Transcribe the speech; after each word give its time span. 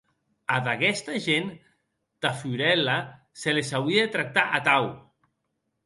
Ad 0.55 0.65
aguesta 0.73 1.15
gent 1.25 1.51
tafurèla 2.21 2.97
se 3.43 3.49
les 3.59 3.71
auie 3.77 4.01
de 4.09 4.13
tractar 4.17 4.49
atau. 4.61 4.85